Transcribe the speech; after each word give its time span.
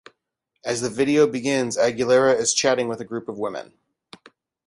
As 0.65 0.81
the 0.81 0.89
video 0.89 1.27
begins, 1.27 1.77
Aguilera 1.77 2.35
is 2.35 2.55
chatting 2.55 2.87
with 2.87 2.99
a 3.01 3.05
group 3.05 3.29
of 3.29 3.37
women. 3.37 3.75